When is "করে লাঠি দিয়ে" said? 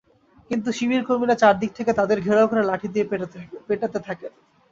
2.51-3.05